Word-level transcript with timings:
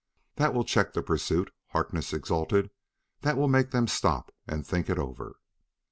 "That 0.37 0.55
will 0.55 0.63
check 0.63 0.93
the 0.93 1.03
pursuit," 1.03 1.51
Harkness 1.67 2.11
exulted; 2.11 2.71
"that 3.21 3.37
will 3.37 3.47
make 3.47 3.69
them 3.69 3.85
stop 3.87 4.33
and 4.47 4.65
think 4.65 4.89
it 4.89 4.97
over." 4.97 5.35